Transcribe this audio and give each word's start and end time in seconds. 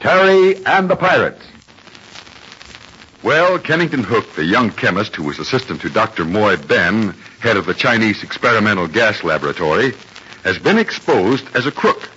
Terry 0.00 0.64
and 0.66 0.88
the 0.88 0.96
Pirates. 0.96 1.42
Well, 3.22 3.58
Kennington 3.58 4.04
Hook, 4.04 4.34
the 4.34 4.44
young 4.44 4.70
chemist 4.70 5.16
who 5.16 5.24
was 5.24 5.38
assistant 5.38 5.80
to 5.80 5.90
Dr. 5.90 6.24
Moy 6.24 6.56
Ben, 6.56 7.14
head 7.40 7.56
of 7.56 7.66
the 7.66 7.74
Chinese 7.74 8.22
experimental 8.22 8.86
gas 8.86 9.24
laboratory, 9.24 9.94
has 10.44 10.58
been 10.58 10.78
exposed 10.78 11.44
as 11.56 11.66
a 11.66 11.72
crook. 11.72 12.08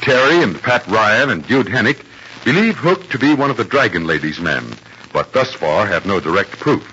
Terry 0.00 0.42
and 0.42 0.60
Pat 0.60 0.86
Ryan 0.86 1.30
and 1.30 1.46
Jude 1.46 1.66
Hennick 1.66 2.04
believe 2.44 2.76
Hook 2.76 3.08
to 3.10 3.18
be 3.18 3.34
one 3.34 3.50
of 3.50 3.56
the 3.56 3.64
Dragon 3.64 4.06
Lady's 4.06 4.38
men, 4.38 4.64
but 5.12 5.32
thus 5.32 5.52
far 5.52 5.86
have 5.86 6.06
no 6.06 6.20
direct 6.20 6.52
proof. 6.60 6.92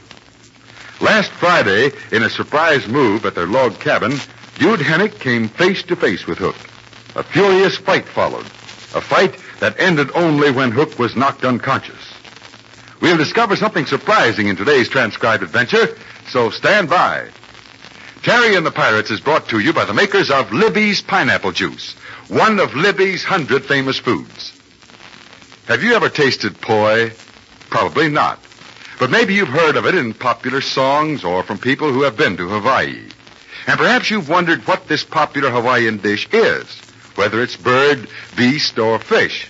Last 1.02 1.30
Friday, 1.32 1.92
in 2.12 2.24
a 2.24 2.30
surprise 2.30 2.88
move 2.88 3.26
at 3.26 3.36
their 3.36 3.46
log 3.46 3.80
cabin, 3.80 4.14
Jude 4.56 4.80
Hennick 4.80 5.20
came 5.20 5.48
face 5.50 5.84
to 5.84 5.96
face 5.96 6.26
with 6.26 6.38
Hook. 6.38 6.56
A 7.16 7.24
furious 7.24 7.78
fight 7.78 8.06
followed. 8.06 8.46
A 8.96 9.02
fight 9.02 9.36
that 9.64 9.80
ended 9.80 10.12
only 10.14 10.52
when 10.52 10.72
Hook 10.72 11.00
was 11.00 11.16
knocked 11.16 11.46
unconscious. 11.46 12.14
We'll 13.00 13.16
discover 13.16 13.56
something 13.56 13.86
surprising 13.86 14.48
in 14.48 14.58
today's 14.58 14.90
transcribed 14.90 15.42
adventure, 15.42 15.96
so 16.28 16.50
stand 16.50 16.90
by. 16.90 17.30
Terry 18.24 18.58
and 18.58 18.66
the 18.66 18.72
Pirates 18.72 19.10
is 19.10 19.22
brought 19.22 19.48
to 19.48 19.60
you 19.60 19.72
by 19.72 19.86
the 19.86 19.94
makers 19.94 20.30
of 20.30 20.52
Libby's 20.52 21.02
Pineapple 21.02 21.54
Juice, 21.54 21.94
one 22.28 22.60
of 22.60 22.76
Libby's 22.76 23.24
hundred 23.24 23.64
famous 23.64 23.98
foods. 23.98 24.52
Have 25.70 25.82
you 25.82 25.94
ever 25.96 26.10
tasted 26.10 26.60
poi? 26.60 27.14
Probably 27.70 28.10
not. 28.10 28.40
But 29.00 29.12
maybe 29.12 29.34
you've 29.34 29.48
heard 29.48 29.78
of 29.78 29.86
it 29.86 29.96
in 29.96 30.14
popular 30.14 30.60
songs 30.60 31.24
or 31.24 31.42
from 31.42 31.58
people 31.58 31.90
who 31.90 32.02
have 32.02 32.18
been 32.18 32.36
to 32.36 32.50
Hawaii. 32.50 33.08
And 33.68 33.80
perhaps 33.80 34.12
you've 34.12 34.28
wondered 34.28 34.68
what 34.68 34.90
this 34.90 35.06
popular 35.06 35.50
Hawaiian 35.50 36.00
dish 36.00 36.28
is, 36.34 36.68
whether 37.16 37.42
it's 37.42 37.56
bird, 37.56 38.10
beast, 38.36 38.78
or 38.78 39.00
fish. 39.00 39.50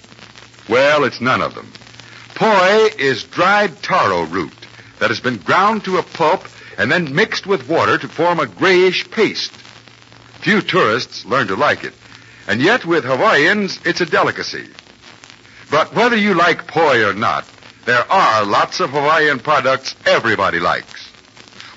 Well, 0.70 1.04
it's 1.04 1.22
none 1.22 1.42
of 1.42 1.56
them. 1.56 1.72
Poi 2.36 2.90
is 2.98 3.24
dried 3.24 3.82
taro 3.84 4.24
root 4.24 4.54
that 5.00 5.10
has 5.10 5.20
been 5.20 5.38
ground 5.38 5.86
to 5.86 5.98
a 5.98 6.04
pulp 6.04 6.48
and 6.78 6.92
then 6.92 7.14
mixed 7.14 7.46
with 7.46 7.70
water 7.70 7.98
to 7.98 8.08
form 8.08 8.40
a 8.40 8.48
grayish 8.48 9.10
paste. 9.12 9.52
Few 10.42 10.62
tourists 10.62 11.26
learn 11.26 11.48
to 11.48 11.56
like 11.56 11.84
it, 11.84 11.94
and 12.48 12.62
yet 12.62 12.86
with 12.86 13.04
Hawaiians, 13.04 13.80
it's 13.86 14.02
a 14.02 14.06
delicacy. 14.06 14.68
But 15.70 15.94
whether 15.96 16.16
you 16.16 16.34
like 16.34 16.68
poi 16.68 17.06
or 17.06 17.14
not, 17.14 17.46
there 17.86 18.12
are 18.12 18.46
lots 18.46 18.80
of 18.80 18.90
Hawaiian 18.90 19.40
products 19.40 19.96
everybody 20.06 20.60
likes. 20.60 21.10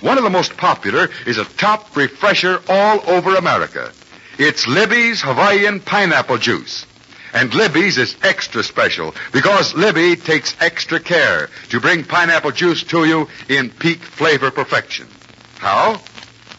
One 0.00 0.18
of 0.18 0.24
the 0.24 0.30
most 0.30 0.56
popular 0.56 1.08
is 1.26 1.38
a 1.38 1.44
top 1.44 1.96
refresher 1.96 2.60
all 2.68 3.00
over 3.08 3.34
America. 3.36 3.92
It's 4.38 4.66
Libby's 4.66 5.22
Hawaiian 5.22 5.80
Pineapple 5.80 6.38
Juice. 6.38 6.86
And 7.36 7.52
Libby's 7.54 7.98
is 7.98 8.16
extra 8.22 8.62
special 8.62 9.14
because 9.30 9.74
Libby 9.74 10.16
takes 10.16 10.56
extra 10.58 10.98
care 10.98 11.50
to 11.68 11.80
bring 11.80 12.02
pineapple 12.02 12.50
juice 12.50 12.82
to 12.84 13.04
you 13.04 13.28
in 13.50 13.68
peak 13.68 13.98
flavor 13.98 14.50
perfection. 14.50 15.06
How? 15.58 16.00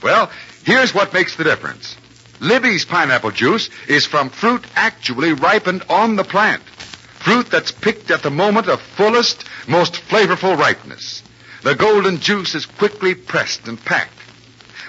Well, 0.04 0.30
here's 0.66 0.94
what 0.94 1.16
makes 1.16 1.36
the 1.36 1.46
difference. 1.46 1.98
Libby's 2.40 2.86
pineapple 2.86 3.32
juice 3.32 3.72
is 3.88 4.06
from 4.06 4.30
fruit 4.30 4.68
actually 4.76 5.34
ripened 5.34 5.84
on 5.90 6.16
the 6.16 6.24
plant. 6.24 6.62
Fruit 6.62 7.50
that's 7.50 7.72
picked 7.72 8.12
at 8.12 8.22
the 8.22 8.30
moment 8.30 8.68
of 8.68 8.80
fullest, 8.80 9.46
most 9.68 9.96
flavorful 9.96 10.56
ripeness. 10.56 11.24
The 11.64 11.74
golden 11.74 12.20
juice 12.20 12.54
is 12.54 12.68
quickly 12.68 13.16
pressed 13.16 13.68
and 13.68 13.84
packed. 13.84 14.14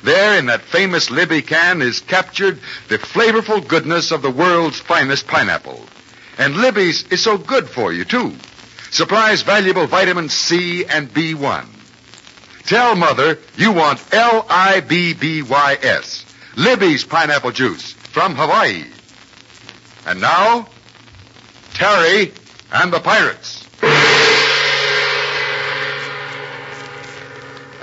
There 0.02 0.38
in 0.38 0.46
that 0.46 0.62
famous 0.62 1.10
Libby 1.10 1.42
can 1.42 1.82
is 1.82 2.00
captured 2.00 2.60
the 2.88 2.98
flavorful 2.98 3.66
goodness 3.66 4.10
of 4.12 4.22
the 4.22 4.30
world's 4.30 4.78
finest 4.80 5.26
pineapple. 5.26 5.84
And 6.38 6.56
Libby's 6.56 7.04
is 7.10 7.22
so 7.22 7.36
good 7.36 7.68
for 7.68 7.92
you, 7.92 8.04
too. 8.04 8.32
Supplies 8.90 9.42
valuable 9.42 9.86
vitamins 9.86 10.32
C 10.32 10.84
and 10.84 11.12
B1. 11.12 11.66
Tell 12.66 12.94
Mother 12.94 13.38
you 13.56 13.72
want 13.72 14.02
L-I-B-B-Y-S. 14.12 15.44
Libby's 16.56 17.04
pineapple 17.04 17.52
juice 17.52 17.92
from 17.92 18.34
Hawaii. 18.34 18.84
And 20.06 20.20
now, 20.20 20.68
Terry 21.74 22.32
and 22.72 22.92
the 22.92 23.00
Pirates. 23.00 23.47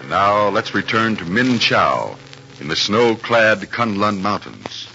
And 0.05 0.11
now 0.11 0.49
let's 0.49 0.75
return 0.75 1.15
to 1.15 1.25
Min 1.25 1.57
Chow 1.57 2.15
in 2.59 2.67
the 2.67 2.75
snow-clad 2.75 3.61
Kunlun 3.71 4.21
Mountains. 4.21 4.87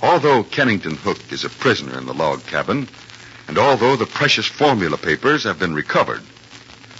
Although 0.00 0.44
Kennington 0.44 0.94
Hook 0.94 1.18
is 1.32 1.42
a 1.42 1.50
prisoner 1.50 1.98
in 1.98 2.06
the 2.06 2.14
log 2.14 2.46
cabin, 2.46 2.88
and 3.48 3.58
although 3.58 3.96
the 3.96 4.06
precious 4.06 4.46
formula 4.46 4.96
papers 4.96 5.42
have 5.42 5.58
been 5.58 5.74
recovered, 5.74 6.22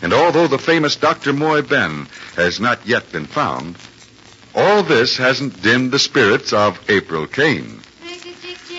and 0.03 0.13
although 0.13 0.49
the 0.49 0.59
famous 0.59 0.97
Dr. 0.97 1.33
Moy 1.33 1.63
Ben 1.63 2.09
has 2.35 2.59
not 2.59 2.85
yet 2.85 3.13
been 3.13 3.27
found, 3.27 3.79
all 4.53 4.83
this 4.83 5.17
hasn't 5.17 5.63
dimmed 5.63 5.93
the 5.93 6.01
spirits 6.01 6.53
of 6.53 6.91
April 6.91 7.29
Kane. 7.29 7.79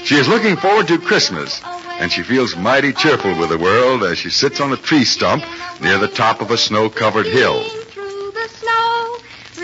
She 0.03 0.15
is 0.15 0.27
looking 0.27 0.57
forward 0.57 0.89
to 0.89 0.99
Christmas, 0.99 1.61
and 1.63 2.11
she 2.11 2.23
feels 2.23 2.57
mighty 2.57 2.91
cheerful 2.91 3.39
with 3.39 3.51
the 3.51 3.57
world 3.57 4.03
as 4.03 4.17
she 4.17 4.29
sits 4.29 4.59
on 4.59 4.73
a 4.73 4.77
tree 4.77 5.05
stump 5.05 5.45
near 5.79 5.97
the 5.97 6.09
top 6.09 6.41
of 6.41 6.51
a 6.51 6.57
snow-covered 6.57 7.25
hill. 7.25 7.78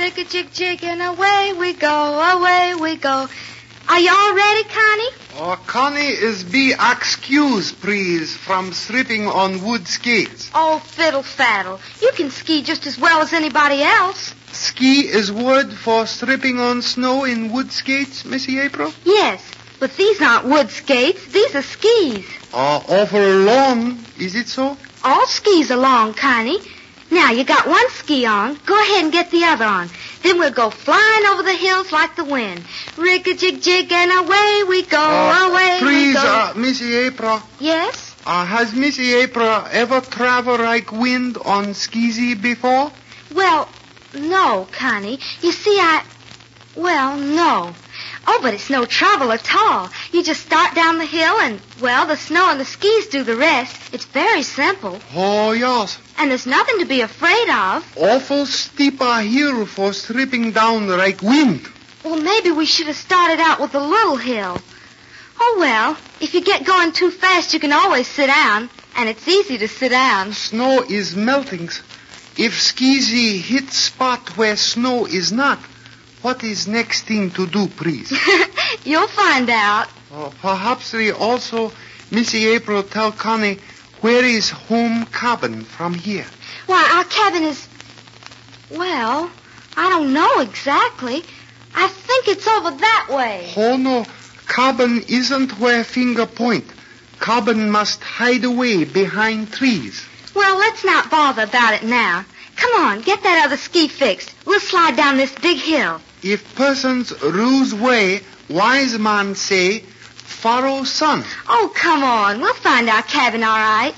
Snow, 0.06 0.12
rick-a-jig 0.12 0.54
jig 0.54 0.84
and 0.84 1.02
away 1.02 1.54
we 1.58 1.74
go, 1.74 2.38
away 2.38 2.76
we 2.76 2.96
go. 2.96 3.28
Are 3.88 4.00
you 4.00 4.12
all 4.12 4.36
ready, 4.36 4.64
Connie? 4.64 5.10
Oh, 5.38 5.64
Connie 5.66 6.02
is 6.02 6.44
be 6.44 6.74
excused, 6.74 7.82
please, 7.82 8.36
from 8.36 8.74
slipping 8.74 9.26
on 9.26 9.64
wood 9.64 9.88
skates. 9.88 10.52
Oh, 10.54 10.78
fiddle 10.80 11.24
faddle. 11.24 11.80
You 12.02 12.12
can 12.14 12.30
ski 12.30 12.62
just 12.62 12.86
as 12.86 13.00
well 13.00 13.22
as 13.22 13.34
anybody 13.34 13.82
else. 13.82 14.36
Ski 14.52 15.02
is 15.08 15.32
word 15.32 15.74
for 15.74 16.06
slipping 16.06 16.60
on 16.60 16.84
snow 16.84 17.24
in 17.24 17.52
wood 17.52 17.72
skates, 17.72 18.26
Missy 18.26 18.60
April? 18.60 18.94
Yes, 19.06 19.44
but 19.80 19.96
these 19.98 20.22
aren't 20.22 20.46
wood 20.46 20.70
skates. 20.70 21.26
These 21.28 21.56
are 21.56 21.64
skis. 21.64 22.26
Uh, 22.54 22.82
awful 22.88 23.28
long, 23.40 24.06
is 24.20 24.36
it 24.36 24.48
so? 24.48 24.78
All 25.04 25.26
skis 25.28 25.72
are 25.72 25.78
long, 25.78 26.14
Connie. 26.14 26.60
Now, 27.16 27.32
you 27.32 27.46
got 27.46 27.66
one 27.66 27.90
ski 27.92 28.26
on. 28.26 28.60
Go 28.66 28.76
ahead 28.84 29.04
and 29.06 29.12
get 29.14 29.32
the 29.32 29.46
other 29.46 29.64
on. 29.66 29.90
Then 30.22 30.38
we'll 30.38 30.52
go 30.52 30.70
flying 30.70 31.26
over 31.28 31.44
the 31.44 31.54
hills 31.54 31.92
like 31.94 32.16
the 32.18 32.26
wind. 32.26 32.62
Rig 32.98 33.26
a 33.28 33.34
jig 33.36 33.62
jig 33.62 33.90
and 33.92 34.12
away 34.12 34.64
we 34.68 34.84
go, 34.84 35.00
Uh, 35.00 35.48
away 35.50 35.78
please, 35.80 36.08
we 36.08 36.14
go. 36.14 36.20
uh, 36.20 36.54
Missy 36.58 36.94
April, 37.08 37.42
Yes? 37.60 38.14
uh, 38.26 38.46
has 38.46 38.74
Missy 38.74 39.14
April 39.14 39.64
ever 39.72 40.02
traveled 40.02 40.60
like 40.60 40.92
wind 40.92 41.38
on 41.38 41.68
skeezy 41.68 42.40
before? 42.40 42.92
Well, 43.34 43.70
no, 44.14 44.68
Connie. 44.72 45.20
You 45.42 45.52
see, 45.54 45.78
I... 45.80 46.04
Well, 46.76 47.16
no. 47.18 47.74
Oh, 48.28 48.40
but 48.42 48.54
it's 48.54 48.70
no 48.70 48.86
trouble 48.86 49.32
at 49.32 49.48
all. 49.56 49.90
You 50.12 50.24
just 50.24 50.46
start 50.46 50.74
down 50.76 50.98
the 50.98 51.06
hill 51.06 51.40
and, 51.40 51.62
well, 51.82 52.08
the 52.08 52.18
snow 52.18 52.50
and 52.50 52.60
the 52.60 52.66
skis 52.66 53.08
do 53.08 53.24
the 53.24 53.36
rest. 53.36 53.94
It's 53.94 54.06
very 54.06 54.42
simple. 54.42 55.00
Oh, 55.14 55.52
yes. 55.52 55.98
And 56.18 56.32
there's 56.32 56.48
nothing 56.48 56.80
to 56.80 56.86
be 56.86 57.02
afraid 57.02 57.50
of. 57.50 57.98
Awful 57.98 58.46
steep 58.46 59.00
a 59.02 59.22
hill 59.22 59.66
for 59.66 59.94
slipping 59.94 60.52
down 60.52 60.88
like 60.88 61.22
wind. 61.22 61.68
Well, 62.04 62.20
maybe 62.20 62.52
we 62.52 62.66
should 62.66 62.88
have 62.88 62.96
started 62.96 63.40
out 63.40 63.60
with 63.60 63.76
a 63.76 63.80
little 63.80 64.18
hill. 64.18 64.58
Oh, 65.40 65.56
well, 65.60 65.98
If 66.22 66.34
you 66.34 66.42
get 66.42 66.66
going 66.66 66.94
too 66.94 67.12
fast, 67.12 67.54
you 67.54 67.60
can 67.60 67.74
always 67.74 68.08
sit 68.08 68.28
down. 68.28 68.70
And 68.96 69.10
it's 69.10 69.28
easy 69.28 69.58
to 69.58 69.68
sit 69.68 69.90
down. 69.90 70.32
Snow 70.32 70.82
is 70.90 71.16
melting. 71.16 71.70
If 72.38 72.54
Skeezy 72.54 73.40
hit 73.42 73.70
spot 73.72 74.38
where 74.38 74.56
snow 74.56 75.06
is 75.06 75.32
not, 75.32 75.60
what 76.26 76.44
is 76.44 76.68
next 76.68 77.04
thing 77.04 77.30
to 77.30 77.46
do, 77.46 77.68
please? 77.68 78.12
You'll 78.84 79.08
find 79.08 79.48
out. 79.48 79.88
Oh, 80.12 80.34
perhaps 80.42 80.92
we 80.92 81.12
also, 81.12 81.72
Missy 82.10 82.48
April, 82.48 82.82
tell 82.82 83.12
Connie 83.12 83.60
where 84.02 84.26
is 84.26 84.50
home 84.50 85.06
cabin 85.06 85.64
from 85.64 85.94
here. 85.94 86.26
Why, 86.66 86.84
our 86.96 87.04
cabin 87.04 87.44
is. 87.44 87.68
Well, 88.72 89.30
I 89.78 89.90
don't 89.90 90.14
know 90.14 90.40
exactly. 90.40 91.24
I 91.76 91.88
think 91.90 92.28
it's 92.28 92.48
over 92.48 92.72
that 92.72 93.08
way. 93.12 93.54
Oh 93.56 93.78
no, 93.78 94.04
cabin 94.48 95.04
isn't 95.08 95.60
where 95.60 95.84
finger 95.84 96.26
point. 96.26 96.66
Cabin 97.20 97.70
must 97.70 98.02
hide 98.02 98.46
away 98.46 98.84
behind 98.84 99.54
trees. 99.54 100.04
Well, 100.34 100.58
let's 100.58 100.84
not 100.84 101.12
bother 101.12 101.44
about 101.44 101.76
it 101.76 101.84
now. 101.84 102.26
Come 102.76 102.88
on, 102.88 103.02
get 103.04 103.24
that 103.24 103.46
other 103.46 103.56
ski 103.56 103.88
fixed. 103.88 104.36
We'll 104.46 104.60
slide 104.60 104.98
down 104.98 105.16
this 105.16 105.34
big 105.34 105.58
hill. 105.58 106.02
If 106.22 106.56
persons 106.56 107.14
lose 107.24 107.74
way, 107.74 108.20
wise 108.50 109.00
man 109.00 109.36
say, 109.36 109.80
follow 109.80 110.84
sun. 110.84 111.24
Oh, 111.48 111.72
come 111.74 112.04
on. 112.04 112.42
We'll 112.42 112.54
find 112.54 112.90
our 112.90 113.02
cabin 113.02 113.46
all 113.46 113.56
right. 113.56 113.94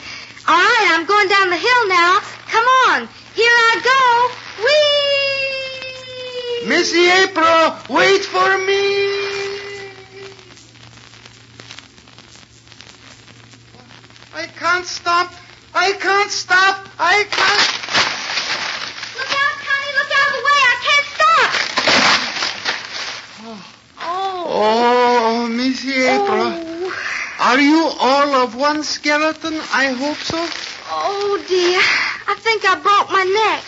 All 0.48 0.56
right, 0.56 0.90
I'm 0.94 1.08
going 1.08 1.28
down 1.28 1.50
the 1.50 1.58
hill 1.58 1.88
now. 1.88 2.20
Come 2.50 2.66
on. 2.86 3.10
Here 3.34 3.50
I 3.50 3.82
go. 3.90 4.30
Whee! 6.64 6.70
Missy 6.70 7.10
April, 7.10 7.76
wait 7.90 8.24
for 8.26 8.58
me. 8.60 9.08
I 14.36 14.46
can't 14.56 14.86
stop. 14.86 15.34
I 15.74 15.94
can't 15.94 16.30
stop. 16.30 16.88
I 17.00 17.24
can't. 17.32 17.78
Look 19.18 19.32
out, 19.32 19.58
Connie. 19.66 19.94
Look 19.98 20.12
out 20.14 20.28
of 20.30 20.34
the 20.38 20.44
way. 20.48 20.62
I 20.62 20.78
can't 20.88 21.08
stop. 21.16 21.50
Oh. 23.44 24.46
Oh, 24.50 25.48
Missy 25.48 25.98
April. 26.04 26.54
Oh. 26.54 26.94
Are 27.40 27.60
you 27.60 27.90
all 28.00 28.36
of 28.44 28.56
one 28.78 28.84
skeleton? 28.84 29.56
I 29.74 29.88
hope 29.92 30.18
so. 30.18 30.38
Oh, 30.38 31.44
dear. 31.48 31.80
I 32.32 32.36
think 32.40 32.64
I 32.64 32.76
broke 32.76 33.10
my 33.12 33.24
neck. 33.24 33.64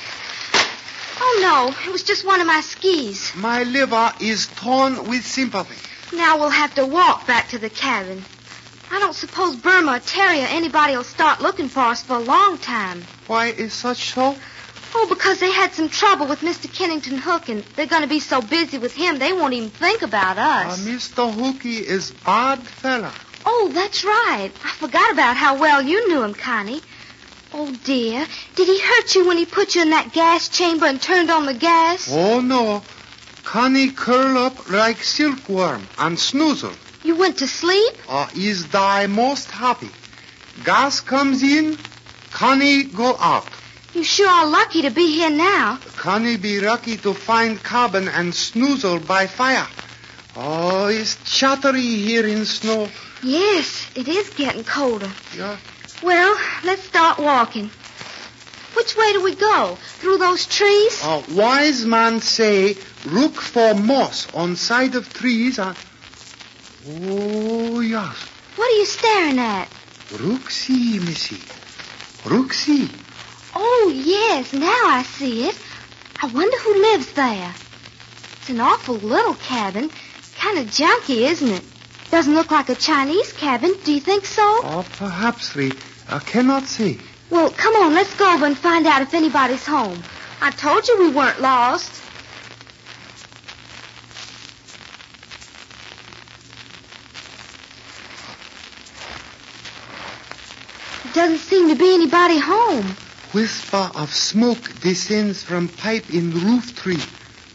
Oh, 1.20 1.40
no. 1.42 1.74
It 1.88 1.92
was 1.92 2.04
just 2.04 2.24
one 2.26 2.40
of 2.40 2.46
my 2.46 2.62
skis. 2.62 3.34
My 3.36 3.64
liver 3.64 4.14
is 4.22 4.46
torn 4.56 5.08
with 5.10 5.26
sympathy. 5.26 5.76
Now 6.16 6.38
we'll 6.38 6.50
have 6.52 6.76
to 6.76 6.86
walk 6.86 7.26
back 7.26 7.50
to 7.50 7.58
the 7.58 7.72
cabin. 7.72 8.24
I 8.92 9.00
don't 9.00 9.16
suppose 9.16 9.56
Burma 9.56 9.94
or 9.96 10.00
Terry 10.00 10.42
or 10.44 10.48
anybody 10.48 10.96
will 10.96 11.04
start 11.04 11.42
looking 11.42 11.70
for 11.70 11.82
us 11.82 12.04
for 12.04 12.16
a 12.18 12.20
long 12.20 12.60
time. 12.60 13.04
Why 13.28 13.48
is 13.48 13.74
such 13.74 14.14
so? 14.14 14.36
Oh, 14.94 15.06
because 15.10 15.40
they 15.40 15.52
had 15.52 15.74
some 15.74 15.90
trouble 15.90 16.28
with 16.28 16.42
Mr. 16.42 16.72
Kennington 16.72 17.18
Hook, 17.18 17.50
and 17.50 17.64
they're 17.76 17.86
going 17.86 18.02
to 18.02 18.08
be 18.08 18.20
so 18.20 18.42
busy 18.42 18.78
with 18.80 18.94
him 18.96 19.18
they 19.20 19.34
won't 19.34 19.54
even 19.54 19.70
think 19.72 20.02
about 20.04 20.38
Uh, 20.38 20.70
us. 20.70 20.80
Mr. 20.86 21.32
Hookie 21.32 21.82
is 21.82 22.12
bad 22.12 22.60
fella. 22.60 23.12
Oh, 23.46 23.72
that's 23.74 24.04
right. 24.04 24.52
I 24.64 24.72
forgot 24.72 25.12
about 25.12 25.38
how 25.38 25.60
well 25.60 25.82
you 25.82 26.08
knew 26.10 26.24
him, 26.24 26.34
Connie. 26.34 26.82
Oh, 27.54 27.76
dear. 27.84 28.28
Did 28.56 28.68
he 28.68 28.80
hurt 28.80 29.16
you 29.16 29.28
when 29.28 29.38
he 29.38 29.46
put 29.46 29.76
you 29.76 29.82
in 29.82 29.90
that 29.92 30.14
gas 30.14 30.50
chamber 30.50 30.86
and 30.86 31.02
turned 31.02 31.32
on 31.32 31.46
the 31.46 31.54
gas? 31.54 32.08
Oh 32.12 32.42
no. 32.42 32.84
Connie 33.44 33.90
curl 33.90 34.38
up 34.38 34.70
like 34.70 34.98
silkworm 35.02 35.88
and 35.98 36.18
snoozle. 36.18 36.76
You 37.04 37.16
went 37.16 37.38
to 37.40 37.48
sleep? 37.48 37.96
Uh, 38.08 38.28
is 38.36 38.68
thy 38.68 39.08
most 39.08 39.50
happy. 39.50 39.90
Gas 40.64 41.00
comes 41.00 41.42
in, 41.42 41.78
Connie 42.32 42.84
go 42.84 43.16
out. 43.18 43.48
You 43.96 44.04
sure 44.04 44.30
are 44.30 44.46
lucky 44.46 44.84
to 44.84 44.92
be 44.92 45.16
here 45.16 45.32
now. 45.32 45.80
Connie 45.98 46.38
be 46.38 46.60
lucky 46.60 46.98
to 46.98 47.14
find 47.16 47.64
cabin 47.64 48.08
and 48.08 48.32
snoozle 48.34 49.06
by 49.08 49.26
fire. 49.26 49.68
Oh, 50.36 50.88
it's 50.88 51.16
chattery 51.26 51.82
here 51.82 52.28
in 52.28 52.46
snow. 52.46 52.88
Yes, 53.22 53.90
it 53.96 54.08
is 54.08 54.30
getting 54.30 54.64
colder. 54.64 55.12
Yeah. 55.38 55.58
Well, 56.02 56.40
let's 56.64 56.84
start 56.84 57.20
walking. 57.20 57.70
Which 58.76 58.96
way 58.96 59.14
do 59.14 59.24
we 59.24 59.36
go? 59.36 59.78
Through 60.00 60.20
those 60.20 60.46
trees? 60.46 61.04
A 61.04 61.24
wise 61.32 61.86
man 61.86 62.22
say, 62.22 62.78
look 63.06 63.34
for 63.34 63.74
moss 63.74 64.34
on 64.34 64.56
side 64.56 64.96
of 64.96 65.14
trees 65.14 65.60
and... 65.60 65.76
Oh, 66.88 67.82
yes. 67.82 68.16
What 68.56 68.72
are 68.72 68.78
you 68.78 68.86
staring 68.86 69.40
at? 69.40 69.68
Look 70.22 70.50
see, 70.50 71.00
missy. 71.00 71.42
Look 72.30 72.54
see. 72.54 72.90
Oh, 73.54 73.92
yes, 73.94 74.54
now 74.54 74.68
I 74.68 75.04
see 75.04 75.50
it. 75.50 75.58
I 76.22 76.28
wonder 76.28 76.58
who 76.60 76.74
lives 76.82 77.12
there. 77.14 77.54
It's 78.38 78.50
an 78.50 78.62
awful 78.62 78.96
little 78.96 79.36
cabin. 79.36 79.90
Kind 80.38 80.60
of 80.60 80.68
junky, 80.68 81.30
isn't 81.30 81.50
it? 81.50 81.64
Doesn't 82.12 82.34
look 82.34 82.50
like 82.50 82.70
a 82.70 82.76
Chinese 82.76 83.34
cabin. 83.34 83.76
Do 83.84 83.94
you 83.94 84.00
think 84.00 84.26
so? 84.26 84.42
Oh, 84.44 84.86
perhaps 84.98 85.54
we. 85.54 85.72
I 86.10 86.20
cannot 86.20 86.64
see. 86.64 87.00
Well, 87.30 87.52
come 87.52 87.76
on, 87.76 87.94
let's 87.94 88.16
go 88.16 88.34
over 88.34 88.48
and 88.48 88.58
find 88.58 88.88
out 88.88 89.04
if 89.04 89.14
anybody's 89.14 89.66
home. 89.66 90.02
I 90.42 90.50
told 90.50 90.88
you 90.88 91.00
we 91.00 91.10
weren't 91.12 91.40
lost. 91.40 92.02
Doesn't 101.14 101.40
seem 101.40 101.70
to 101.70 101.76
be 101.76 101.94
anybody 101.94 102.40
home. 102.40 102.86
Whisper 103.34 103.92
of 103.94 104.12
smoke 104.12 104.80
descends 104.82 105.44
from 105.44 105.68
pipe 105.68 106.12
in 106.12 106.32
the 106.32 106.40
roof 106.40 106.76
tree. 106.76 107.04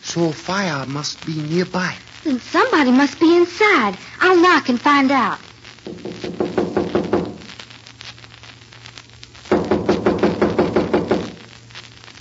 So 0.02 0.30
fire 0.30 0.86
must 0.86 1.24
be 1.26 1.34
nearby. 1.40 1.96
Then 2.24 2.40
somebody 2.40 2.90
must 2.90 3.20
be 3.20 3.36
inside. 3.36 3.98
I'll 4.18 4.40
knock 4.40 4.70
and 4.70 4.80
find 4.80 5.10
out. 5.10 5.38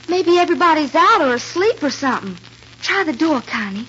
Maybe 0.10 0.38
everybody's 0.38 0.94
out 0.94 1.22
or 1.22 1.34
asleep 1.36 1.82
or 1.82 1.90
something. 1.90 2.38
Try 2.82 3.06
the 3.06 3.14
door, 3.14 3.42
Connie. 3.42 3.88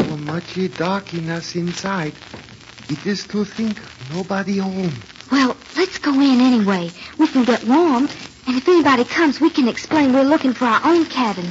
Oh, 0.00 0.16
much 0.16 0.58
darkness 0.76 1.54
inside. 1.54 2.14
It 2.88 3.06
is 3.06 3.26
to 3.28 3.44
think 3.44 3.78
nobody 4.14 4.56
home. 4.58 4.92
Well, 5.30 5.54
let's 5.76 5.98
go 5.98 6.14
in 6.14 6.40
anyway. 6.40 6.90
We 7.18 7.28
can 7.28 7.44
get 7.44 7.62
warm, 7.64 8.08
and 8.46 8.56
if 8.56 8.66
anybody 8.66 9.04
comes, 9.04 9.38
we 9.38 9.50
can 9.50 9.68
explain 9.68 10.14
we're 10.14 10.22
looking 10.22 10.54
for 10.54 10.64
our 10.64 10.80
own 10.84 11.04
cabin. 11.04 11.46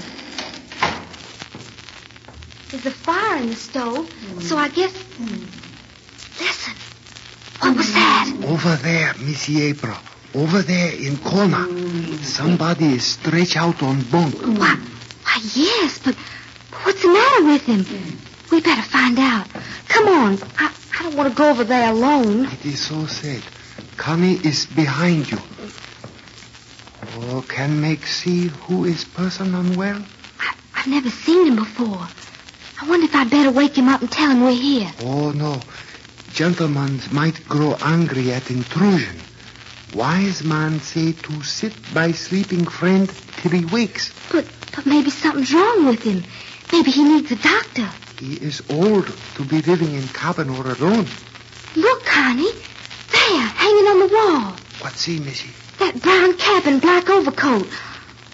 There's 2.76 2.88
a 2.88 2.92
fire 2.92 3.38
in 3.38 3.48
the 3.48 3.56
stove, 3.56 4.12
so 4.42 4.58
I 4.58 4.68
guess. 4.68 4.92
Listen. 6.38 6.74
What 7.62 7.78
was 7.78 7.94
that? 7.94 8.36
Over 8.44 8.76
there, 8.76 9.14
Missy 9.14 9.62
April. 9.62 9.96
Over 10.34 10.62
there 10.62 10.92
in 10.92 11.16
corner. 11.20 11.68
Somebody 12.22 12.96
is 12.96 13.06
stretched 13.06 13.56
out 13.56 13.82
on 13.82 14.02
bunk. 14.12 14.36
Why, 14.42 14.76
why, 14.76 15.40
yes, 15.54 16.00
but 16.04 16.16
what's 16.84 17.02
the 17.02 17.08
matter 17.08 17.46
with 17.46 17.62
him? 17.62 17.86
We 18.52 18.60
better 18.60 18.82
find 18.82 19.18
out. 19.20 19.48
Come 19.88 20.10
on. 20.10 20.38
I, 20.58 20.76
I 21.00 21.04
don't 21.04 21.16
want 21.16 21.30
to 21.30 21.36
go 21.38 21.52
over 21.52 21.64
there 21.64 21.92
alone. 21.92 22.48
It 22.48 22.66
is 22.66 22.86
so 22.86 23.06
sad. 23.06 23.42
Connie 23.96 24.34
is 24.34 24.66
behind 24.66 25.32
you. 25.32 25.40
Oh, 27.20 27.42
can 27.48 27.80
make 27.80 28.06
see 28.06 28.48
who 28.48 28.84
is 28.84 29.06
person 29.06 29.56
unwell? 29.56 30.04
I, 30.42 30.56
I've 30.76 30.88
never 30.88 31.10
seen 31.10 31.48
him 31.48 31.56
before. 31.56 32.06
I 32.82 32.90
wonder 32.90 33.06
if 33.06 33.16
I'd 33.16 33.30
better 33.30 33.52
wake 33.52 33.78
him 33.78 33.88
up 33.90 34.02
and 34.02 34.12
tell 34.12 34.30
him 34.30 34.42
we're 34.42 34.52
here. 34.52 34.92
Oh, 35.02 35.32
no. 35.32 35.62
Gentlemen 36.34 37.00
might 37.12 37.48
grow 37.48 37.76
angry 37.82 38.34
at 38.34 38.52
intrusion. 38.52 39.16
Wise 39.94 40.44
man 40.44 40.82
say 40.82 41.14
to 41.14 41.44
sit 41.44 41.74
by 41.94 42.12
sleeping 42.12 42.66
friend 42.66 43.10
till 43.38 43.52
he 43.52 43.64
wakes. 43.64 44.14
But, 44.30 44.46
but 44.76 44.86
maybe 44.86 45.10
something's 45.10 45.54
wrong 45.54 45.86
with 45.86 46.04
him. 46.04 46.24
Maybe 46.74 46.92
he 46.92 47.04
needs 47.06 47.32
a 47.32 47.38
doctor. 47.38 47.90
He 48.20 48.34
is 48.34 48.62
old 48.70 49.08
to 49.36 49.46
be 49.46 49.62
living 49.62 49.94
in 49.94 50.08
cabin 50.10 50.50
or 50.50 50.72
alone. 50.72 51.06
Look, 51.76 52.06
Connie. 52.06 52.52
There, 53.12 53.48
hanging 53.48 53.86
on 53.86 54.00
the 54.00 54.14
wall. 54.14 54.56
What 54.82 54.94
see, 54.94 55.20
Missy? 55.20 55.50
That 55.80 56.02
brown 56.02 56.38
cap 56.38 56.66
and 56.66 56.82
black 56.82 57.10
overcoat. 57.10 57.68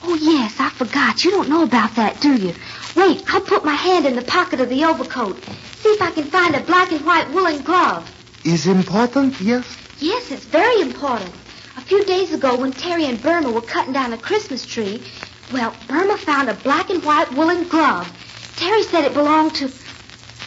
Oh, 0.03 0.15
yes, 0.15 0.59
I 0.59 0.69
forgot. 0.69 1.23
You 1.23 1.31
don't 1.31 1.49
know 1.49 1.63
about 1.63 1.95
that, 1.95 2.19
do 2.21 2.33
you? 2.33 2.55
Wait, 2.95 3.23
I'll 3.33 3.41
put 3.41 3.63
my 3.63 3.73
hand 3.73 4.05
in 4.05 4.15
the 4.15 4.21
pocket 4.21 4.59
of 4.61 4.69
the 4.69 4.83
overcoat. 4.85 5.43
See 5.81 5.89
if 5.89 6.01
I 6.01 6.11
can 6.11 6.25
find 6.25 6.55
a 6.55 6.61
black 6.61 6.91
and 6.91 7.05
white 7.05 7.31
woolen 7.31 7.61
glove. 7.63 8.09
Is 8.43 8.67
important, 8.67 9.39
yes? 9.39 9.65
Yes, 9.99 10.31
it's 10.31 10.45
very 10.45 10.81
important. 10.81 11.31
A 11.77 11.81
few 11.81 12.03
days 12.05 12.33
ago, 12.33 12.57
when 12.57 12.73
Terry 12.73 13.05
and 13.05 13.21
Burma 13.21 13.51
were 13.51 13.61
cutting 13.61 13.93
down 13.93 14.13
a 14.13 14.17
Christmas 14.17 14.65
tree, 14.65 15.03
well, 15.53 15.75
Burma 15.87 16.17
found 16.17 16.49
a 16.49 16.53
black 16.53 16.89
and 16.89 17.03
white 17.03 17.31
woolen 17.33 17.67
glove. 17.67 18.11
Terry 18.57 18.83
said 18.83 19.05
it 19.05 19.13
belonged 19.13 19.55
to. 19.55 19.65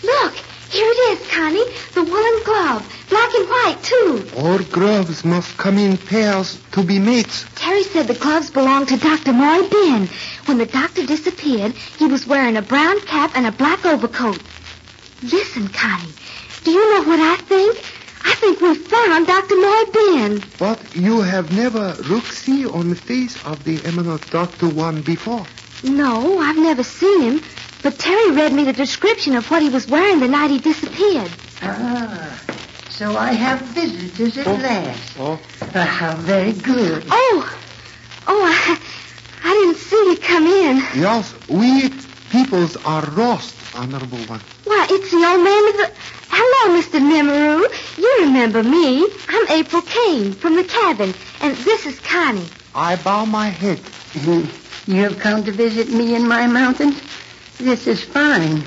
Look, 0.03 0.35
Here 0.71 0.87
it 0.91 1.21
is, 1.21 1.29
Connie. 1.31 1.65
The 1.95 2.03
woolen 2.03 2.43
glove. 2.45 3.07
Black 3.09 3.33
and 3.35 3.49
white, 3.49 3.79
too. 3.83 4.27
All 4.37 4.59
gloves 4.59 5.25
must 5.25 5.57
come 5.57 5.79
in 5.79 5.97
pairs 5.97 6.61
to 6.73 6.83
be 6.83 6.99
mates. 6.99 7.45
Terry 7.55 7.85
said 7.85 8.09
the 8.09 8.15
gloves 8.15 8.51
belonged 8.51 8.89
to 8.89 8.97
Dr. 8.97 9.33
Moy 9.33 9.69
Ben. 9.69 10.09
When 10.47 10.59
the 10.59 10.67
doctor 10.67 11.07
disappeared, 11.07 11.73
he 11.73 12.07
was 12.07 12.27
wearing 12.27 12.57
a 12.57 12.63
brown 12.63 13.01
cap 13.03 13.33
and 13.35 13.47
a 13.47 13.53
black 13.53 13.85
overcoat. 13.85 14.41
Listen, 15.23 15.69
Connie. 15.69 16.13
Do 16.65 16.71
you 16.71 16.95
know 16.95 17.09
what 17.09 17.21
I 17.21 17.37
think? 17.37 17.79
I 18.25 18.35
think 18.35 18.61
we 18.61 18.75
found 18.75 19.27
Dr. 19.27 19.57
Moy 19.57 19.85
Ben. 19.93 20.43
But 20.59 20.97
you 20.97 21.21
have 21.21 21.53
never 21.53 21.95
looked 22.09 22.33
see 22.33 22.67
on 22.67 22.91
the 22.91 22.97
face 22.97 23.43
of 23.45 23.65
the 23.65 23.81
eminent 23.85 24.31
Dr. 24.31 24.69
One 24.69 25.03
before. 25.03 25.47
No, 25.83 26.39
I've 26.39 26.57
never 26.57 26.83
seen 26.83 27.21
him. 27.21 27.43
But 27.83 27.99
Terry 27.99 28.31
read 28.31 28.53
me 28.53 28.65
the 28.65 28.73
description 28.73 29.37
of 29.37 29.51
what 29.51 29.61
he 29.61 29.69
was 29.69 29.87
wearing 29.87 30.21
the 30.21 30.29
night 30.29 30.51
he 30.51 30.59
disappeared. 30.59 31.31
Ah, 31.61 32.41
so 32.89 33.15
I 33.15 33.33
have 33.33 33.61
visitors 33.61 34.39
at 34.39 34.47
last. 34.47 35.17
Oh. 35.19 35.39
Ah, 35.75 35.85
how 35.85 36.17
very 36.17 36.53
good. 36.53 37.05
Oh, 37.11 37.59
oh, 38.27 38.43
I, 38.43 38.81
I 39.45 39.53
didn't 39.53 39.77
see 39.77 39.97
you 39.97 40.17
come 40.17 40.47
in. 40.47 40.84
Yes, 40.95 41.35
we 41.49 41.91
peoples 42.31 42.77
are 42.85 43.05
lost, 43.17 43.57
Honorable 43.75 44.19
One. 44.27 44.41
Why, 44.63 44.87
it's 44.89 45.11
the 45.11 45.17
old 45.17 45.43
man 45.43 45.69
of 45.69 45.77
the... 45.77 45.93
Hello, 46.29 46.81
Mr. 46.81 47.01
Nimaru. 47.01 47.99
You 47.99 48.27
remember 48.27 48.63
me. 48.63 49.05
I'm 49.29 49.49
April 49.49 49.83
Kane 49.83 50.33
from 50.35 50.55
the 50.55 50.63
cabin, 50.63 51.13
and 51.41 51.57
this 51.57 51.85
is 51.87 51.99
Connie. 51.99 52.47
I 52.77 52.95
bow 52.95 53.25
my 53.25 53.49
head. 53.49 53.81
You 54.87 54.95
have 55.03 55.19
come 55.19 55.43
to 55.45 55.51
visit 55.51 55.89
me 55.89 56.15
in 56.15 56.29
my 56.29 56.47
mountains? 56.47 57.03
This 57.59 57.89
is 57.89 58.05
fine. 58.05 58.63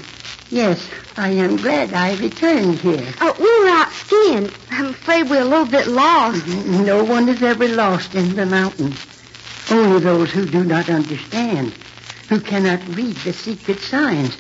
Yes, 0.50 0.86
I 1.16 1.30
am 1.30 1.56
glad 1.56 1.94
I 1.94 2.18
returned 2.18 2.80
here. 2.80 3.08
Oh, 3.22 3.36
we 3.40 3.64
were 3.64 3.70
out 3.70 3.92
skiing. 3.94 4.50
I'm 4.72 4.88
afraid 4.88 5.30
we're 5.30 5.44
a 5.44 5.46
little 5.46 5.66
bit 5.66 5.88
lost. 5.88 6.46
No 6.68 7.06
one 7.06 7.30
is 7.30 7.42
ever 7.42 7.70
lost 7.70 8.16
in 8.16 8.36
the 8.36 8.46
mountains. 8.46 9.06
Only 9.72 10.02
those 10.02 10.32
who 10.32 10.46
do 10.46 10.64
not 10.64 10.90
understand, 10.90 11.74
who 12.30 12.40
cannot 12.40 12.86
read 12.96 13.16
the 13.18 13.34
secret 13.34 13.80
signs, 13.80 14.38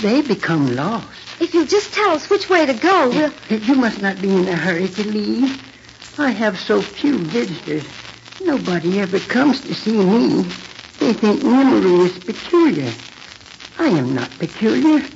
they 0.00 0.22
become 0.22 0.74
lost. 0.74 1.06
If 1.40 1.54
you'll 1.54 1.66
just 1.66 1.92
tell 1.92 2.10
us 2.10 2.28
which 2.30 2.48
way 2.48 2.66
to 2.66 2.74
go, 2.74 3.08
we'll... 3.08 3.32
You 3.60 3.74
must 3.74 4.00
not 4.02 4.20
be 4.20 4.28
in 4.34 4.48
a 4.48 4.54
hurry 4.56 4.88
to 4.88 5.04
leave. 5.04 5.62
I 6.18 6.30
have 6.30 6.58
so 6.58 6.82
few 6.82 7.18
visitors. 7.18 7.84
Nobody 8.42 9.00
ever 9.00 9.18
comes 9.18 9.60
to 9.62 9.74
see 9.74 9.96
me. 9.96 10.42
They 10.98 11.12
think 11.12 11.42
Nimmery 11.42 12.06
is 12.06 12.18
peculiar. 12.24 12.92
I 13.78 13.88
am 13.88 14.14
not 14.14 14.30
peculiar. 14.38 15.06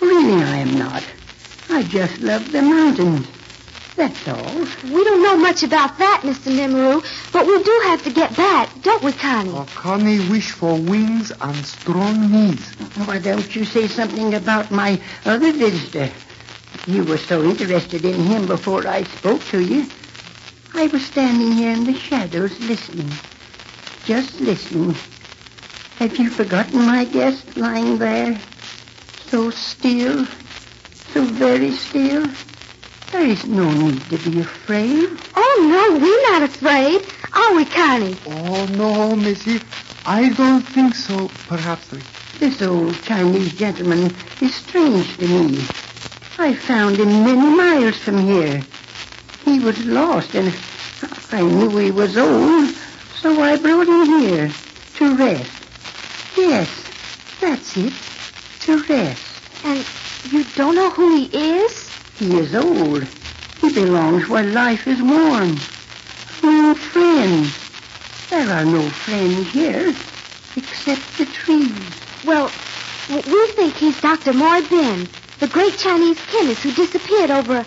Really, 0.00 0.42
I 0.42 0.56
am 0.58 0.78
not. 0.78 1.04
I 1.68 1.82
just 1.84 2.20
love 2.20 2.50
the 2.52 2.62
mountains. 2.62 3.26
That's 4.02 4.26
all. 4.26 4.66
We 4.82 5.04
don't 5.04 5.22
know 5.22 5.36
much 5.36 5.62
about 5.62 5.98
that, 5.98 6.22
Mr. 6.24 6.50
Nimaru, 6.50 7.04
but 7.32 7.46
we 7.46 7.62
do 7.62 7.80
have 7.84 8.02
to 8.02 8.10
get 8.10 8.36
back, 8.36 8.68
don't 8.82 9.00
we, 9.00 9.12
Connie? 9.12 9.52
Oh, 9.52 9.68
Connie 9.76 10.18
wish 10.28 10.50
for 10.50 10.76
wings 10.76 11.30
and 11.40 11.64
strong 11.64 12.32
knees. 12.32 12.68
Why 13.06 13.20
don't 13.20 13.54
you 13.54 13.64
say 13.64 13.86
something 13.86 14.34
about 14.34 14.72
my 14.72 15.00
other 15.24 15.52
visitor? 15.52 16.10
You 16.88 17.04
were 17.04 17.16
so 17.16 17.44
interested 17.44 18.04
in 18.04 18.24
him 18.24 18.48
before 18.48 18.88
I 18.88 19.04
spoke 19.04 19.40
to 19.50 19.60
you. 19.60 19.86
I 20.74 20.88
was 20.88 21.06
standing 21.06 21.52
here 21.52 21.70
in 21.70 21.84
the 21.84 21.94
shadows 21.94 22.58
listening. 22.58 23.12
Just 24.04 24.40
listening. 24.40 24.96
Have 26.00 26.18
you 26.18 26.28
forgotten 26.28 26.82
my 26.86 27.04
guest 27.04 27.56
lying 27.56 27.98
there? 27.98 28.36
So 29.28 29.50
still. 29.50 30.26
So 31.14 31.22
very 31.22 31.70
still. 31.70 32.26
There 33.12 33.26
is 33.26 33.44
no 33.44 33.70
need 33.70 34.00
to 34.08 34.30
be 34.30 34.40
afraid. 34.40 35.06
Oh, 35.36 35.56
no, 35.60 35.98
we're 35.98 36.30
not 36.32 36.42
afraid. 36.42 37.02
Are 37.34 37.54
we, 37.54 37.66
Connie? 37.66 38.16
Oh, 38.26 38.66
no, 38.72 39.14
Missy. 39.14 39.60
I 40.06 40.30
don't 40.30 40.62
think 40.62 40.94
so, 40.94 41.30
perhaps. 41.46 41.88
This 42.40 42.62
old 42.62 43.00
Chinese 43.04 43.52
gentleman 43.58 44.14
is 44.40 44.54
strange 44.54 45.14
to 45.18 45.28
me. 45.28 45.58
I 46.38 46.54
found 46.54 46.98
him 46.98 47.24
many 47.24 47.54
miles 47.54 47.98
from 47.98 48.26
here. 48.26 48.64
He 49.44 49.60
was 49.60 49.78
lost, 49.84 50.34
and 50.34 50.52
I 51.32 51.42
knew 51.42 51.76
he 51.76 51.90
was 51.90 52.16
old, 52.16 52.70
so 53.20 53.42
I 53.42 53.58
brought 53.58 53.88
him 53.88 54.22
here 54.22 54.50
to 54.96 55.16
rest. 55.16 55.50
Yes, 56.36 56.68
that's 57.40 57.76
it, 57.76 57.92
to 58.60 58.82
rest. 58.84 59.22
And 59.64 59.86
you 60.32 60.44
don't 60.56 60.74
know 60.74 60.90
who 60.90 61.14
he 61.14 61.24
is? 61.26 61.81
He 62.22 62.38
is 62.38 62.54
old. 62.54 63.04
He 63.60 63.70
belongs 63.70 64.28
where 64.28 64.44
life 64.44 64.86
is 64.86 65.02
warm. 65.02 65.58
No 66.40 66.72
friends. 66.72 67.52
There 68.30 68.48
are 68.48 68.64
no 68.64 68.88
friends 68.90 69.48
here, 69.50 69.92
except 70.54 71.18
the 71.18 71.26
trees. 71.26 71.92
Well, 72.24 72.52
we 73.10 73.46
think 73.56 73.74
he's 73.74 74.00
Dr. 74.00 74.34
Moy 74.34 74.60
Ben, 74.70 75.08
the 75.40 75.48
great 75.48 75.76
Chinese 75.78 76.20
chemist 76.30 76.62
who 76.62 76.70
disappeared 76.70 77.32
over... 77.32 77.66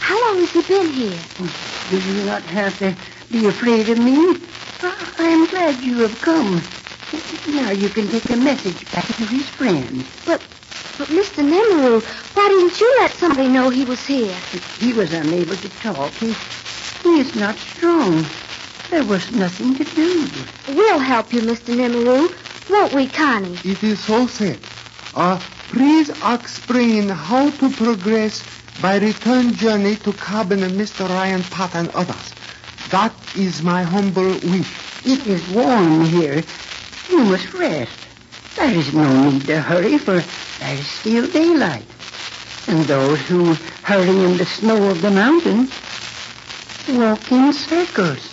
How 0.00 0.18
long 0.28 0.40
has 0.40 0.52
he 0.52 0.62
been 0.62 0.88
here? 0.88 1.20
Oh, 1.38 1.50
do 1.90 1.98
you 1.98 2.24
not 2.24 2.40
have 2.44 2.78
to 2.78 2.96
be 3.30 3.46
afraid 3.48 3.90
of 3.90 3.98
me? 3.98 4.40
I 4.82 5.14
I 5.18 5.24
am 5.24 5.46
glad 5.46 5.82
you 5.82 5.98
have 5.98 6.22
come. 6.22 6.62
Now 7.48 7.70
you 7.70 7.90
can 7.90 8.08
take 8.08 8.30
a 8.30 8.36
message 8.36 8.90
back 8.90 9.08
to 9.08 9.26
his 9.26 9.46
friends. 9.50 10.06
But, 10.24 10.40
but 10.98 11.08
Mr. 11.08 11.42
Nimaru, 11.42 12.02
why 12.34 12.48
didn't 12.48 12.80
you 12.80 12.96
let 13.00 13.10
somebody 13.12 13.48
know 13.48 13.68
he 13.68 13.84
was 13.84 14.04
here? 14.06 14.34
He 14.78 14.92
was 14.92 15.12
unable 15.12 15.56
to 15.56 15.68
talk. 15.80 16.12
He, 16.12 16.34
he 17.02 17.20
is 17.20 17.34
not 17.34 17.56
strong. 17.56 18.24
There 18.90 19.04
was 19.04 19.32
nothing 19.32 19.74
to 19.76 19.84
do. 19.84 20.28
We'll 20.68 21.00
help 21.00 21.32
you, 21.32 21.42
Mr. 21.42 21.74
Nimaru. 21.74 22.30
Won't 22.70 22.92
we, 22.92 23.08
Connie? 23.08 23.58
It 23.64 23.82
is 23.82 23.98
so 24.00 24.26
said. 24.26 24.58
Uh, 25.16 25.40
please 25.68 26.10
explain 26.10 27.08
how 27.08 27.50
to 27.50 27.70
progress 27.70 28.42
by 28.80 28.98
return 28.98 29.54
journey 29.54 29.96
to 29.96 30.12
cabin 30.12 30.62
of 30.62 30.72
Mr. 30.72 31.08
Ryan 31.08 31.42
Pat 31.42 31.74
and 31.74 31.90
others. 31.90 32.32
That 32.90 33.12
is 33.36 33.62
my 33.62 33.82
humble 33.82 34.32
wish. 34.32 34.70
It 35.04 35.26
is 35.26 35.48
warm 35.48 36.04
here. 36.04 36.42
You 37.10 37.24
must 37.24 37.52
rest. 37.52 37.92
There 38.56 38.70
is 38.70 38.94
no 38.94 39.30
need 39.30 39.46
to 39.46 39.60
hurry, 39.60 39.98
for 39.98 40.20
there 40.64 40.78
is 40.78 40.86
still 40.86 41.30
daylight. 41.30 41.84
And 42.66 42.86
those 42.86 43.20
who 43.20 43.52
hurry 43.84 44.08
in 44.08 44.38
the 44.38 44.46
snow 44.46 44.88
of 44.88 45.02
the 45.02 45.10
mountains 45.10 45.70
walk 46.88 47.30
in 47.30 47.52
circles. 47.52 48.30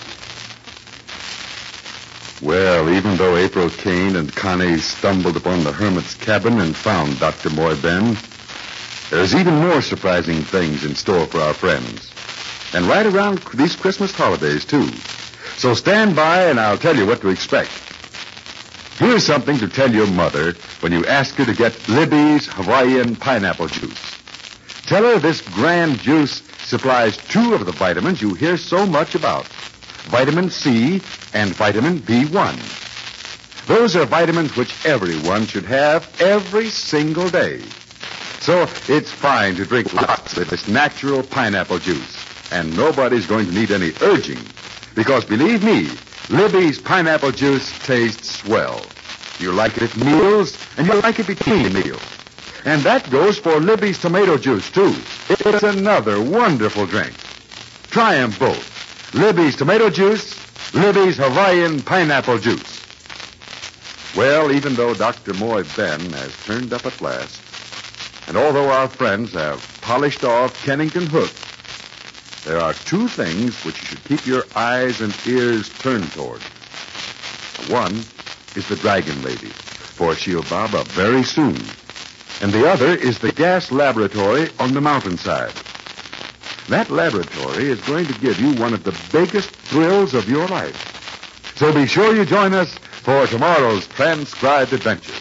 Well, 2.41 2.89
even 2.89 3.17
though 3.17 3.35
April 3.35 3.69
Kane 3.69 4.15
and 4.15 4.33
Connie 4.33 4.77
stumbled 4.77 5.35
upon 5.35 5.63
the 5.63 5.73
hermit's 5.73 6.15
cabin 6.15 6.59
and 6.61 6.75
found 6.75 7.19
Dr. 7.19 7.49
Moy 7.49 7.79
Ben, 7.81 8.17
there's 9.09 9.35
even 9.35 9.55
more 9.55 9.81
surprising 9.81 10.41
things 10.43 10.85
in 10.85 10.95
store 10.95 11.25
for 11.25 11.41
our 11.41 11.53
friends. 11.53 12.09
And 12.73 12.87
right 12.87 13.05
around 13.05 13.41
these 13.53 13.75
Christmas 13.75 14.13
holidays, 14.13 14.63
too. 14.63 14.89
So 15.57 15.73
stand 15.73 16.15
by 16.15 16.45
and 16.45 16.59
I'll 16.59 16.77
tell 16.77 16.95
you 16.95 17.05
what 17.05 17.19
to 17.21 17.29
expect. 17.29 17.90
Here's 18.97 19.25
something 19.25 19.57
to 19.59 19.67
tell 19.67 19.91
your 19.91 20.07
mother 20.07 20.53
when 20.81 20.91
you 20.91 21.05
ask 21.05 21.35
her 21.35 21.45
to 21.45 21.53
get 21.53 21.87
Libby's 21.89 22.47
Hawaiian 22.47 23.15
pineapple 23.15 23.67
juice. 23.67 24.17
Tell 24.87 25.03
her 25.03 25.19
this 25.19 25.41
grand 25.41 25.99
juice 25.99 26.43
supplies 26.63 27.17
two 27.29 27.53
of 27.53 27.65
the 27.65 27.71
vitamins 27.71 28.21
you 28.21 28.33
hear 28.33 28.57
so 28.57 28.85
much 28.85 29.15
about 29.15 29.45
vitamin 30.09 30.49
C 30.49 31.01
and 31.33 31.53
vitamin 31.55 31.99
B1. 31.99 32.57
Those 33.67 33.95
are 33.95 34.05
vitamins 34.05 34.55
which 34.55 34.85
everyone 34.85 35.45
should 35.45 35.65
have 35.65 36.21
every 36.21 36.69
single 36.69 37.29
day. 37.29 37.61
So 38.39 38.67
it's 38.87 39.11
fine 39.11 39.55
to 39.55 39.65
drink 39.65 39.93
lots 39.93 40.35
of 40.37 40.49
this 40.49 40.67
natural 40.67 41.23
pineapple 41.23 41.79
juice. 41.79 42.17
And 42.51 42.75
nobody's 42.75 43.27
going 43.27 43.45
to 43.45 43.53
need 43.53 43.71
any 43.71 43.93
urging. 44.01 44.39
Because 44.95 45.23
believe 45.25 45.63
me, 45.63 45.89
Libby's 46.29 46.79
pineapple 46.79 47.31
juice 47.31 47.73
tastes 47.85 48.29
swell. 48.29 48.81
You 49.39 49.51
like 49.51 49.77
it 49.77 49.83
at 49.83 49.97
meals, 49.97 50.57
and 50.77 50.87
you 50.87 50.93
like 51.01 51.19
it 51.19 51.27
between 51.27 51.73
meals. 51.73 52.01
And 52.63 52.81
that 52.83 53.09
goes 53.09 53.39
for 53.39 53.59
Libby's 53.59 53.99
tomato 53.99 54.37
juice, 54.37 54.69
too. 54.71 54.95
It's 55.29 55.63
another 55.63 56.21
wonderful 56.21 56.85
drink. 56.85 57.13
Try 57.89 58.17
'em 58.17 58.31
both. 58.31 59.13
Libby's 59.13 59.55
tomato 59.55 59.89
juice, 59.89 60.39
Libby's 60.73 61.17
Hawaiian 61.17 61.81
pineapple 61.81 62.37
juice. 62.37 62.79
Well, 64.15 64.51
even 64.51 64.75
though 64.75 64.93
Dr. 64.93 65.33
Moy 65.33 65.63
Ben 65.75 65.99
has 66.13 66.31
turned 66.45 66.71
up 66.71 66.85
at 66.85 67.01
last, 67.01 67.41
and 68.27 68.37
although 68.37 68.69
our 68.69 68.87
friends 68.87 69.33
have 69.33 69.61
polished 69.81 70.23
off 70.23 70.63
Kennington 70.63 71.07
Hook, 71.07 71.31
there 72.45 72.59
are 72.59 72.73
two 72.73 73.09
things 73.09 73.63
which 73.63 73.81
you 73.81 73.87
should 73.87 74.03
keep 74.05 74.25
your 74.25 74.45
eyes 74.55 75.01
and 75.01 75.15
ears 75.25 75.69
turned 75.79 76.13
toward. 76.13 76.41
One 77.67 78.05
is 78.55 78.67
the 78.67 78.75
Dragon 78.75 79.23
Lady, 79.23 79.53
for 79.97 80.15
she'll 80.15 80.43
bob 80.43 80.75
up 80.75 80.87
very 80.87 81.23
soon. 81.23 81.71
and 82.41 82.53
the 82.53 82.67
other 82.67 82.95
is 82.95 83.19
the 83.19 83.31
gas 83.31 83.71
laboratory 83.71 84.49
on 84.59 84.73
the 84.73 84.81
mountainside. 84.81 85.53
That 86.69 86.89
laboratory 86.89 87.69
is 87.71 87.81
going 87.81 88.07
to 88.07 88.13
give 88.13 88.39
you 88.39 88.51
one 88.51 88.73
of 88.73 88.83
the 88.83 88.91
biggest 88.91 89.51
thrills 89.69 90.13
of 90.15 90.29
your 90.29 90.47
life. 90.47 90.75
So 91.55 91.73
be 91.73 91.85
sure 91.87 92.15
you 92.15 92.25
join 92.25 92.53
us 92.53 92.79
for 93.03 93.27
tomorrow's 93.27 93.87
transcribed 93.87 94.73
adventures. 94.73 95.20